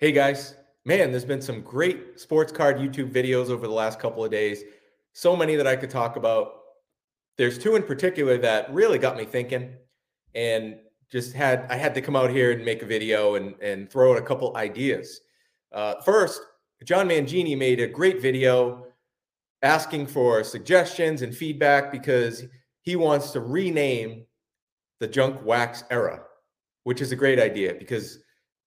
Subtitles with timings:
[0.00, 0.54] Hey guys,
[0.86, 4.62] man, there's been some great sports card YouTube videos over the last couple of days.
[5.12, 6.52] So many that I could talk about.
[7.36, 9.74] There's two in particular that really got me thinking
[10.34, 10.76] and
[11.12, 14.12] just had I had to come out here and make a video and and throw
[14.12, 15.20] out a couple ideas.
[15.70, 16.40] Uh, first,
[16.82, 18.86] John Mangini made a great video
[19.60, 22.44] asking for suggestions and feedback because
[22.80, 24.24] he wants to rename
[24.98, 26.22] the junk wax era,
[26.84, 28.20] which is a great idea because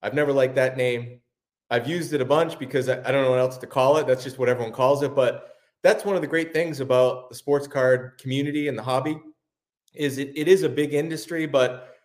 [0.04, 1.22] I've never liked that name.
[1.70, 4.06] I've used it a bunch because I, I, don't know what else to call it.
[4.06, 5.16] That's just what everyone calls it.
[5.16, 9.18] But that's one of the great things about the sports card community and the hobby
[9.94, 11.96] is it, it is a big industry, but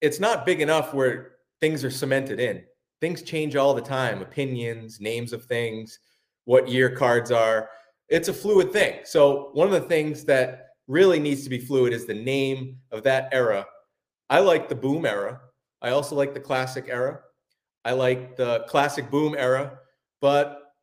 [0.00, 2.62] it's not big enough where things are cemented in.
[3.00, 5.98] Things change all the time, opinions, names of things,
[6.44, 7.68] what year cards are.
[8.08, 9.00] It's a fluid thing.
[9.04, 13.02] So one of the things that really needs to be fluid is the name of
[13.04, 13.66] that era.
[14.28, 15.40] I like the boom era.
[15.80, 17.20] I also like the classic era.
[17.84, 19.78] I like the classic boom era,
[20.20, 20.74] but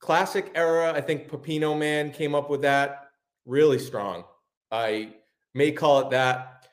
[0.00, 3.08] classic era, I think Pepino Man came up with that
[3.44, 4.24] really strong.
[4.70, 5.14] I
[5.54, 6.66] may call it that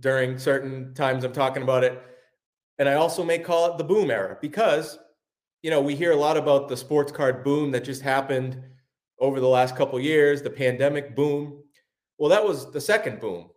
[0.00, 2.00] during certain times I'm talking about it.
[2.78, 4.98] And I also may call it the boom era because,
[5.62, 8.60] you know, we hear a lot about the sports card boom that just happened
[9.20, 11.62] over the last couple years, the pandemic boom.
[12.18, 13.48] Well, that was the second boom.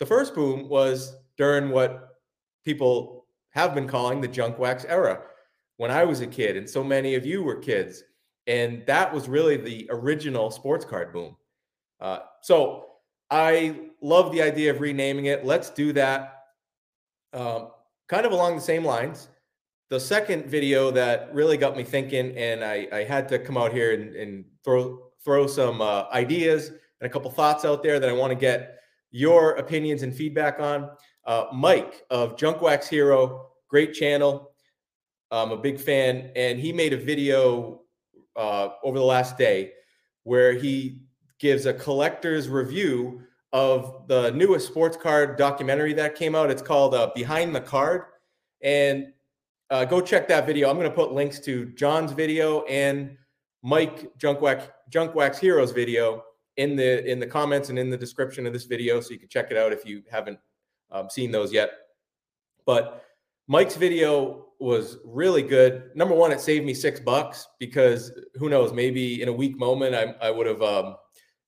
[0.00, 2.08] The first boom was during what
[2.64, 3.23] people
[3.54, 5.22] have been calling the junk wax era
[5.76, 8.02] when I was a kid, and so many of you were kids.
[8.46, 11.36] And that was really the original sports card boom.
[12.00, 12.86] Uh, so
[13.30, 15.44] I love the idea of renaming it.
[15.44, 16.42] Let's do that.
[17.32, 17.68] Um,
[18.08, 19.28] kind of along the same lines.
[19.88, 23.72] The second video that really got me thinking, and I, I had to come out
[23.72, 28.08] here and, and throw throw some uh, ideas and a couple thoughts out there that
[28.08, 28.78] I want to get
[29.10, 30.90] your opinions and feedback on.
[31.26, 34.52] Uh, Mike of Junk Wax Hero, great channel.
[35.30, 37.80] I'm a big fan, and he made a video
[38.36, 39.72] uh, over the last day
[40.24, 41.02] where he
[41.38, 46.50] gives a collector's review of the newest sports card documentary that came out.
[46.50, 48.02] It's called uh, Behind the Card,
[48.62, 49.12] and
[49.70, 50.68] uh, go check that video.
[50.68, 53.16] I'm going to put links to John's video and
[53.62, 56.22] Mike Junk Wax, Junk Wax Heroes video
[56.56, 59.28] in the in the comments and in the description of this video, so you can
[59.28, 60.38] check it out if you haven't
[60.94, 61.70] um, seen those yet.
[62.64, 63.04] But
[63.46, 65.90] Mike's video was really good.
[65.94, 69.94] Number one, it saved me six bucks because who knows, maybe in a weak moment,
[69.94, 70.96] I, I would have, um,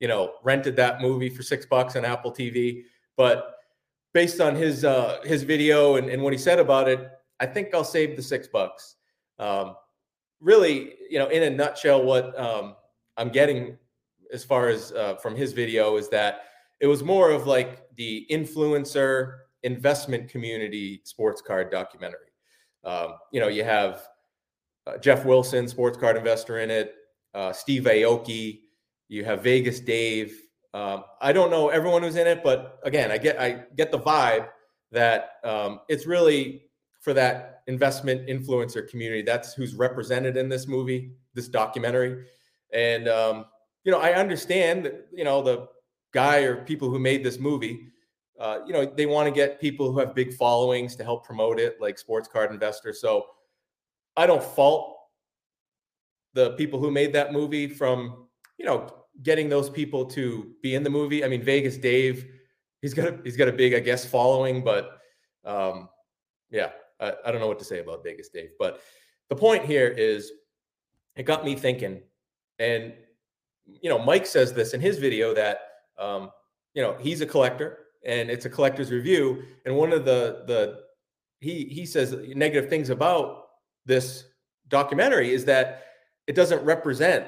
[0.00, 2.82] you know, rented that movie for six bucks on Apple TV.
[3.16, 3.54] But
[4.12, 7.08] based on his uh, his video and, and what he said about it,
[7.40, 8.96] I think I'll save the six bucks.
[9.38, 9.76] Um,
[10.40, 12.76] really, you know, in a nutshell, what um,
[13.16, 13.78] I'm getting
[14.32, 16.40] as far as uh, from his video is that
[16.80, 22.18] it was more of like the influencer investment community sports card documentary.
[22.84, 24.06] Um, you know, you have
[24.86, 26.94] uh, Geoff Wilson, sports card investor in it,
[27.34, 28.60] uh, Steve Aoki,
[29.08, 30.40] you have Vegas Dave.
[30.74, 33.98] Um, I don't know everyone who's in it, but again, I get I get the
[33.98, 34.48] vibe
[34.92, 36.62] that um, it's really
[37.00, 39.22] for that investment influencer community.
[39.22, 42.26] That's who's represented in this movie, this documentary,
[42.72, 43.46] and um,
[43.84, 45.68] you know I understand that you know the
[46.16, 47.74] guy or people who made this movie,
[48.40, 51.60] uh, you know, they want to get people who have big followings to help promote
[51.60, 52.92] it, like Sports Card Investor.
[52.94, 53.26] So
[54.16, 54.96] I don't fault
[56.32, 58.28] the people who made that movie from,
[58.58, 58.78] you know,
[59.22, 61.22] getting those people to be in the movie.
[61.22, 62.26] I mean, Vegas Dave,
[62.80, 64.98] he's got a, he's got a big, I guess, following, but
[65.44, 65.88] um,
[66.50, 68.50] yeah, I, I don't know what to say about Vegas Dave.
[68.58, 68.80] But
[69.28, 70.32] the point here is,
[71.14, 72.02] it got me thinking,
[72.58, 72.92] and
[73.66, 76.30] you know, Mike says this in his video that um,
[76.74, 79.42] you know, he's a collector and it's a collector's review.
[79.64, 80.80] And one of the the
[81.40, 83.44] he he says negative things about
[83.84, 84.24] this
[84.68, 85.84] documentary is that
[86.26, 87.26] it doesn't represent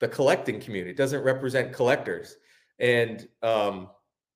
[0.00, 0.90] the collecting community.
[0.90, 2.36] It doesn't represent collectors.
[2.78, 3.88] And um,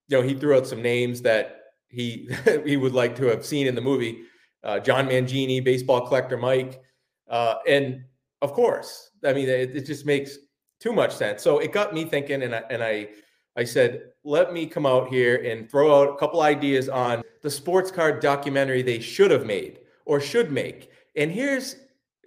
[0.09, 2.29] you know, he threw out some names that he
[2.65, 4.23] he would like to have seen in the movie.
[4.62, 6.83] Uh, John Mangini, baseball collector Mike,
[7.31, 8.05] uh, and
[8.43, 10.37] of course, I mean, it, it just makes
[10.81, 11.43] too much sense.
[11.43, 13.09] So it got me thinking, and I, and I
[13.56, 17.50] I said, let me come out here and throw out a couple ideas on the
[17.50, 20.91] sports card documentary they should have made or should make.
[21.17, 21.76] And here's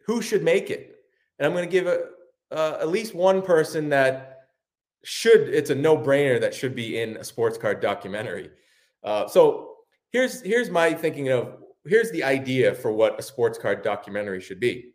[0.06, 0.98] who should make it.
[1.40, 2.06] And I'm going to give a,
[2.52, 4.48] uh, at least one person that
[5.04, 8.52] should, it's a no brainer that should be in a sports card documentary.
[9.04, 9.76] Uh, so
[10.12, 14.60] here's, here's my thinking of, here's the idea for what a sports card documentary should
[14.60, 14.94] be.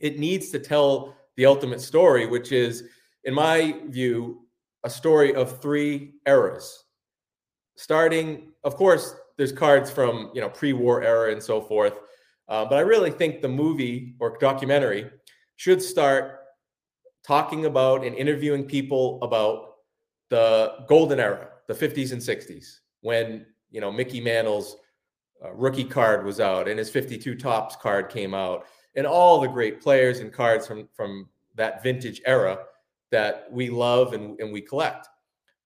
[0.00, 2.84] It needs to tell the ultimate story, which is,
[3.24, 4.41] in my view,
[4.84, 6.84] a story of three eras.
[7.76, 11.98] Starting, of course, there's cards from you know pre-war era and so forth,
[12.48, 15.10] Uh, but I really think the movie or documentary
[15.56, 16.40] should start
[17.24, 19.76] talking about and interviewing people about
[20.28, 24.76] the golden era, the 50s and 60s, when you know Mickey Mantle's
[25.42, 29.48] uh, rookie card was out and his 52 Topps card came out, and all the
[29.48, 32.58] great players and cards from from that vintage era
[33.12, 35.06] that we love and, and we collect.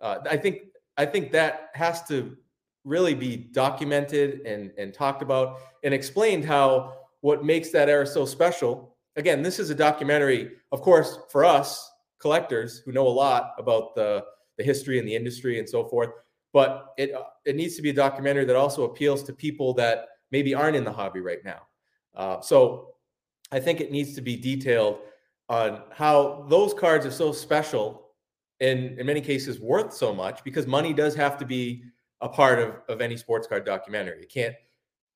[0.01, 0.59] Uh, I think
[0.99, 2.37] I think that has to
[2.85, 8.27] really be documented and and talked about and explained how what makes that era so
[8.27, 8.97] special.
[9.17, 11.91] Again, this is a documentary, of course, for us
[12.21, 14.25] collectors who know a lot about the
[14.59, 16.11] the history and the industry and so forth.
[16.53, 17.13] But it
[17.45, 20.85] it needs to be a documentary that also appeals to people that maybe aren't in
[20.85, 21.63] the hobby right now.
[22.15, 22.95] Uh, so
[23.53, 24.99] I think it needs to be detailed
[25.49, 28.09] on how those cards are so special
[28.61, 31.85] and in many cases worth so much because money does have to be
[32.21, 34.21] a part of, of any sports card documentary.
[34.21, 34.55] You can't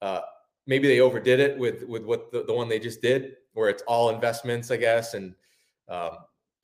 [0.02, 0.20] uh,
[0.66, 3.82] maybe they overdid it with with what the, the one they just did, where it's
[3.86, 5.34] all investments, I guess, and
[5.88, 6.10] um,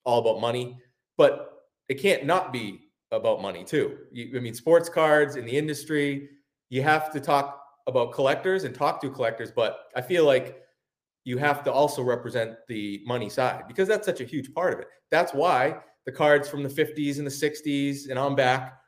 [0.04, 0.78] all about money.
[1.16, 3.98] But it can't not be about money too.
[4.10, 6.30] You, I mean, sports cards in the industry,
[6.70, 9.50] you have to talk about collectors and talk to collectors.
[9.50, 10.62] But I feel like
[11.26, 14.78] you have to also represent the money side because that's such a huge part of
[14.78, 14.86] it.
[15.10, 18.78] That's why the cards from the 50s and the 60s and on back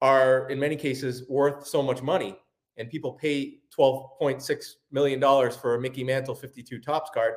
[0.00, 2.38] are in many cases worth so much money.
[2.76, 7.34] And people pay 12.6 million dollars for a Mickey Mantle 52 Topps card.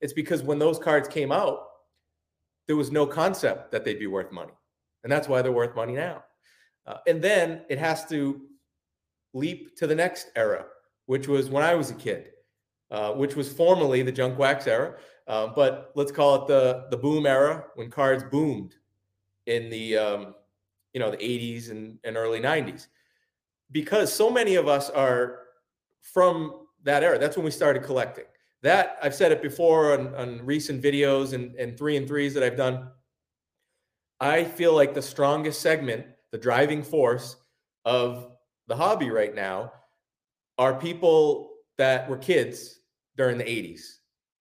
[0.00, 1.64] It's because when those cards came out
[2.68, 4.52] there was no concept that they'd be worth money.
[5.04, 6.24] And that's why they're worth money now.
[6.84, 8.40] Uh, and then it has to
[9.34, 10.64] leap to the next era
[11.06, 12.30] which was when I was a kid
[12.90, 14.94] uh, which was formerly the junk wax era,
[15.26, 18.76] uh, but let's call it the the boom era when cards boomed
[19.46, 20.34] in the um,
[20.92, 22.86] you know the 80s and, and early 90s
[23.70, 25.40] because so many of us are
[26.00, 28.24] from that era that's when we started collecting.
[28.62, 32.42] That i've said it before on, on recent videos and, and three and threes that
[32.42, 32.88] i've done
[34.18, 37.36] i feel like the strongest segment the driving force
[37.84, 38.32] of
[38.66, 39.70] the hobby right now
[40.56, 42.80] are people that were kids
[43.16, 43.80] during the 80s,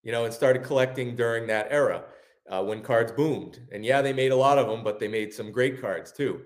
[0.03, 2.05] you know, and started collecting during that era
[2.49, 3.59] uh, when cards boomed.
[3.71, 6.41] And yeah, they made a lot of them, but they made some great cards too.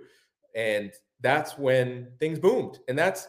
[0.55, 0.91] And
[1.21, 2.79] that's when things boomed.
[2.87, 3.27] And that's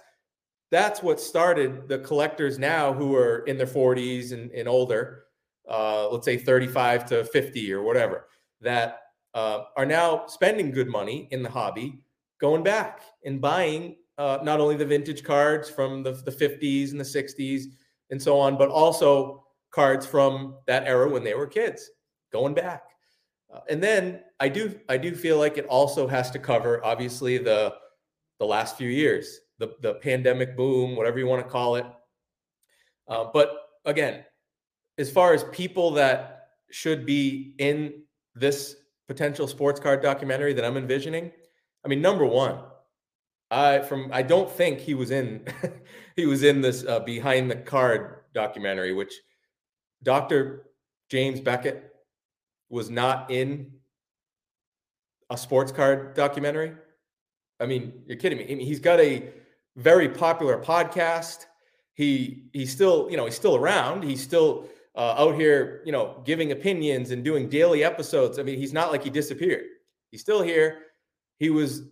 [0.70, 5.24] that's what started the collectors now who are in their 40s and, and older,
[5.68, 8.28] uh, let's say 35 to 50 or whatever,
[8.60, 9.00] that
[9.34, 12.00] uh, are now spending good money in the hobby,
[12.40, 17.00] going back and buying uh, not only the vintage cards from the, the 50s and
[17.00, 17.64] the 60s,
[18.10, 21.88] and so on, but also cards from that era when they were kids,
[22.30, 22.82] going back.
[23.52, 27.38] Uh, and then I do I do feel like it also has to cover obviously
[27.38, 27.74] the
[28.38, 31.86] the last few years, the the pandemic boom, whatever you want to call it.
[33.08, 33.56] Uh, but
[33.86, 34.24] again,
[34.98, 38.02] as far as people that should be in
[38.34, 38.76] this
[39.08, 41.32] potential sports card documentary that I'm envisioning,
[41.86, 42.60] I mean, number one,
[43.50, 45.44] I from I don't think he was in
[46.16, 49.12] he was in this uh, behind the card documentary, which
[50.02, 50.66] Dr.
[51.10, 51.92] James Beckett
[52.68, 53.72] was not in
[55.28, 56.74] a sports card documentary.
[57.58, 58.44] I mean, you're kidding me.
[58.44, 59.30] I mean, he's got a
[59.76, 61.46] very popular podcast.
[61.94, 64.04] He he's still you know he's still around.
[64.04, 68.38] He's still uh, out here you know giving opinions and doing daily episodes.
[68.38, 69.64] I mean, he's not like he disappeared.
[70.12, 70.82] He's still here.
[71.38, 71.82] He was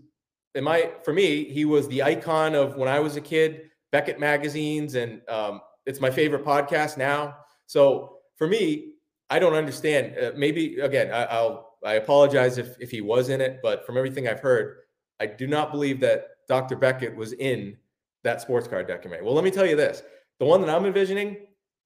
[0.59, 4.19] in my for me, he was the icon of when I was a kid, Beckett
[4.19, 7.37] magazines, and um, it's my favorite podcast now.
[7.67, 8.95] So for me,
[9.31, 10.19] I don't understand.
[10.19, 13.97] Uh, maybe again, I, I'll I apologize if if he was in it, but from
[13.97, 14.79] everything I've heard,
[15.21, 16.75] I do not believe that Dr.
[16.75, 17.77] Beckett was in
[18.25, 19.25] that sports card documentary.
[19.25, 20.03] Well, let me tell you this:
[20.41, 21.37] the one that I'm envisioning,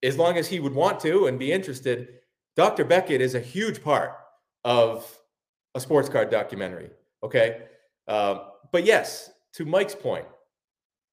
[0.02, 2.08] as long as he would want to and be interested,
[2.56, 2.86] Dr.
[2.86, 4.12] Beckett is a huge part
[4.64, 5.06] of
[5.74, 6.88] a sports card documentary.
[7.22, 7.64] Okay,
[8.08, 8.40] um,
[8.70, 10.26] but yes, to Mike's point,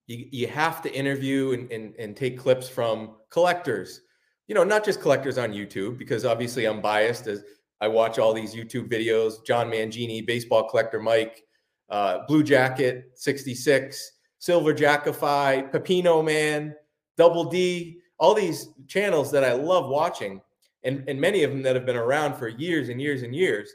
[0.08, 4.01] you, you have to interview and, and, and take clips from collectors,
[4.48, 7.43] you know, not just collectors on YouTube, because obviously I'm biased as
[7.81, 11.43] I watch all these YouTube videos, John Mangini, baseball collector Mike,
[11.89, 16.75] uh, Blue Jacket 66, Silver Jackify, Pepino Man,
[17.17, 20.41] Double D, all these channels that I love watching,
[20.84, 23.72] and, and many of them that have been around for years and years and years.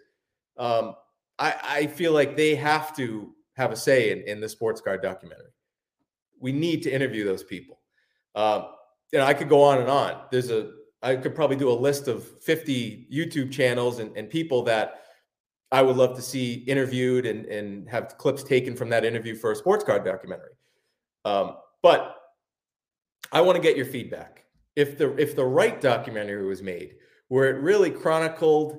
[0.57, 0.95] Um,
[1.39, 5.03] I, I feel like they have to have a say in, in the sports card
[5.03, 5.51] documentary.
[6.41, 7.81] We need to interview those people.
[8.35, 8.67] Um,
[9.13, 10.23] you know, I could go on and on.
[10.31, 10.73] There's a,
[11.03, 15.03] I could probably do a list of 50 YouTube channels and, and people that
[15.71, 19.53] I would love to see interviewed and, and have clips taken from that interview for
[19.53, 20.55] a sports card documentary.
[21.25, 22.17] Um, but
[23.33, 24.45] I want to get your feedback.
[24.77, 26.97] if the if the right documentary was made,
[27.29, 28.79] where it really chronicled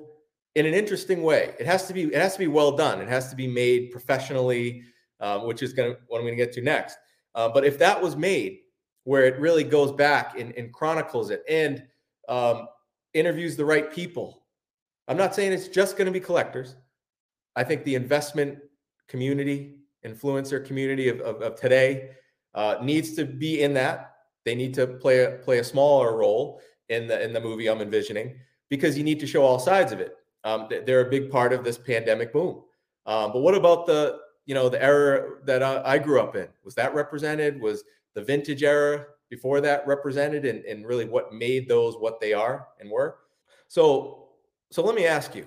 [0.56, 3.02] in an interesting way, it has to be it has to be well done.
[3.02, 4.82] It has to be made professionally,
[5.20, 6.96] um, which is going to what I'm going to get to next.
[7.34, 8.60] Uh, but if that was made
[9.04, 11.84] where it really goes back and, and chronicles it and
[12.30, 12.68] um,
[13.12, 14.44] interviews the right people,
[15.08, 16.74] I'm not saying it's just going to be collectors.
[17.54, 18.58] I think the investment
[19.08, 22.12] community, influencer community of, of, of today
[22.54, 24.14] uh, needs to be in that.
[24.46, 27.82] They need to play a, play a smaller role in the in the movie I'm
[27.82, 28.36] envisioning
[28.70, 30.16] because you need to show all sides of it.
[30.44, 32.62] Um, they're a big part of this pandemic boom.
[33.06, 36.48] Um, but what about the you know the era that I, I, grew up in?
[36.64, 37.60] Was that represented?
[37.60, 37.82] Was
[38.14, 40.44] the vintage era before that represented?
[40.44, 43.18] And, and really what made those what they are and were?
[43.68, 44.28] So
[44.70, 45.46] so let me ask you,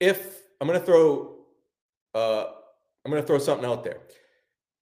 [0.00, 1.36] if I'm going to throw
[2.14, 2.46] uh,
[3.04, 3.98] I'm going to throw something out there,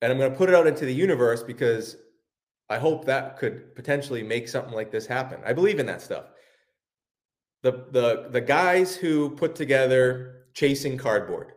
[0.01, 1.97] and I'm going to put it out into the universe because
[2.71, 5.41] I hope that could potentially make something like this happen.
[5.45, 6.27] I believe in that stuff.
[7.65, 11.53] The the the guys who put together Chasing Cardboard.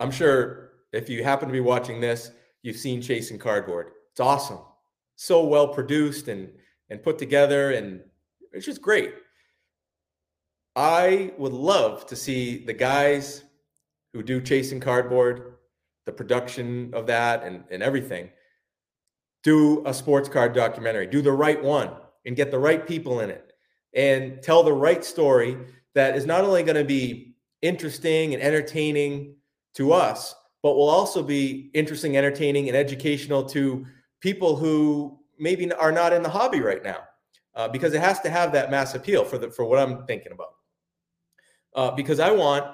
[0.00, 2.32] I'm sure if you happen to be watching this,
[2.62, 3.92] you've seen Chasing Cardboard.
[4.10, 4.58] It's awesome.
[5.14, 6.50] So well produced and
[6.90, 8.00] and put together and
[8.52, 9.14] it's just great.
[10.74, 13.44] I would love to see the guys
[14.12, 15.54] who do Chasing Cardboard,
[16.04, 18.30] the production of that and, and everything,
[19.44, 21.92] do a sports card documentary, do the right one
[22.24, 23.52] and get the right people in it
[23.96, 25.56] and tell the right story
[25.94, 29.34] that is not only going to be interesting and entertaining
[29.74, 33.84] to us, but will also be interesting, entertaining, and educational to
[34.20, 36.98] people who maybe are not in the hobby right now,
[37.54, 40.32] uh, because it has to have that mass appeal for the for what I'm thinking
[40.32, 40.54] about.
[41.74, 42.64] Uh, because I want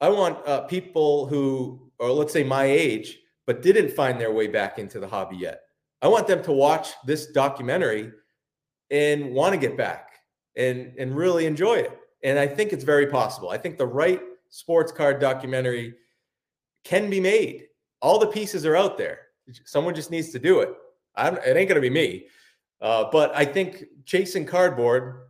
[0.00, 4.46] I want uh, people who, or let's say my age, but didn't find their way
[4.46, 5.60] back into the hobby yet
[6.02, 8.12] I want them to watch this documentary
[8.90, 10.09] and want to get back
[10.60, 11.98] and and really enjoy it.
[12.22, 13.50] And I think it's very possible.
[13.50, 15.94] I think the right sports card documentary
[16.84, 17.66] can be made.
[18.02, 19.18] All the pieces are out there.
[19.64, 20.70] Someone just needs to do it.
[21.16, 22.26] I'm, it ain't gonna be me,
[22.80, 25.22] uh, but I think chasing cardboard,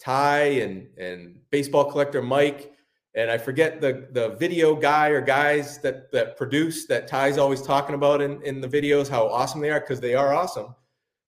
[0.00, 2.72] Ty and and baseball collector Mike
[3.18, 7.62] and I forget the the video guy or guys that that produce that Ty's always
[7.62, 10.74] talking about in in the videos how awesome they are because they are awesome.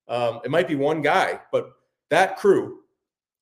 [0.09, 1.71] Um, it might be one guy, but
[2.11, 2.80] that crew,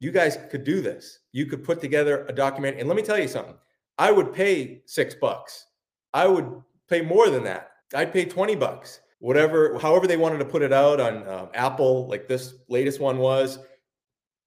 [0.00, 1.20] you guys could do this.
[1.32, 3.54] You could put together a document, and let me tell you something.
[3.98, 5.66] I would pay six bucks.
[6.14, 7.70] I would pay more than that.
[7.94, 12.06] I'd pay twenty bucks, whatever, however they wanted to put it out on um, Apple,
[12.08, 13.58] like this latest one was,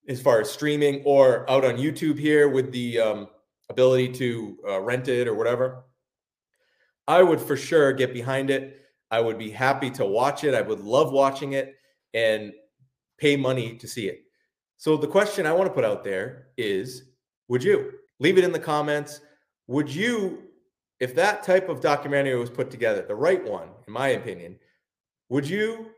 [0.07, 3.27] as far as streaming, or out on YouTube here with the um,
[3.69, 5.83] ability to uh, rent it or whatever,
[7.07, 8.77] I would for sure get behind it.
[9.09, 10.53] I would be happy to watch it.
[10.53, 11.75] I would love watching it
[12.13, 12.53] and
[13.17, 14.23] pay money to see it.
[14.81, 17.03] So the question I want to put out there is
[17.49, 19.21] would you leave it in the comments?
[19.67, 20.41] Would you,
[20.99, 24.57] if that type of documentary was put together, the right one, in my opinion,
[25.29, 25.91] would you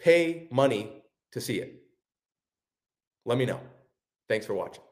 [0.00, 1.80] pay money to see it?
[3.24, 3.60] Let me know.
[4.28, 4.82] Thanks for watching.